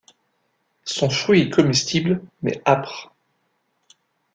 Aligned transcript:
Son 0.83 1.11
fruit 1.11 1.41
est 1.41 1.49
comestible 1.51 2.23
mais 2.41 2.59
âpre. 2.65 3.13